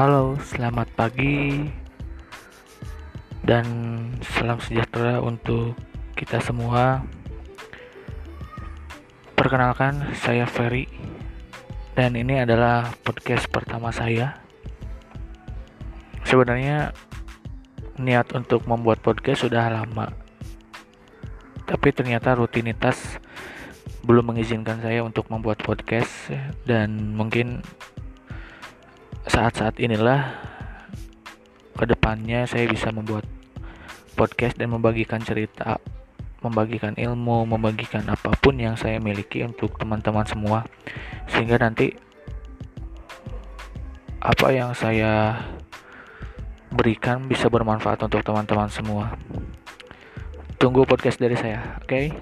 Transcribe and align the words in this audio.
Halo, 0.00 0.32
selamat 0.40 0.96
pagi 0.96 1.68
dan 3.44 3.68
salam 4.24 4.56
sejahtera 4.56 5.20
untuk 5.20 5.76
kita 6.16 6.40
semua. 6.40 7.04
Perkenalkan, 9.36 10.16
saya 10.16 10.48
Ferry 10.48 10.88
dan 11.92 12.16
ini 12.16 12.40
adalah 12.40 12.88
podcast 13.04 13.44
pertama 13.52 13.92
saya. 13.92 14.40
Sebenarnya 16.24 16.96
niat 18.00 18.32
untuk 18.32 18.64
membuat 18.64 19.04
podcast 19.04 19.44
sudah 19.44 19.68
lama. 19.68 20.16
Tapi 21.68 21.92
ternyata 21.92 22.40
rutinitas 22.40 23.20
belum 24.00 24.32
mengizinkan 24.32 24.80
saya 24.80 25.04
untuk 25.04 25.28
membuat 25.28 25.60
podcast 25.60 26.32
dan 26.64 27.12
mungkin 27.12 27.60
saat-saat 29.40 29.80
inilah 29.80 30.36
ke 31.72 31.88
depannya 31.88 32.44
saya 32.44 32.68
bisa 32.68 32.92
membuat 32.92 33.24
podcast 34.12 34.60
dan 34.60 34.68
membagikan 34.68 35.16
cerita 35.24 35.80
membagikan 36.44 36.92
ilmu 36.92 37.48
membagikan 37.48 38.04
apa 38.04 38.36
pun 38.36 38.60
yang 38.60 38.76
saya 38.76 39.00
miliki 39.00 39.40
untuk 39.40 39.80
teman-teman 39.80 40.28
semua 40.28 40.68
sehingga 41.24 41.56
nanti 41.56 41.96
apa 44.20 44.52
yang 44.52 44.76
saya 44.76 45.40
berikan 46.68 47.24
bisa 47.24 47.48
bermanfaat 47.48 47.96
untuk 48.04 48.20
teman-teman 48.20 48.68
semua 48.68 49.16
tunggu 50.60 50.84
podcast 50.84 51.16
dari 51.16 51.40
saya 51.40 51.80
oke 51.80 51.88
okay? 51.88 52.12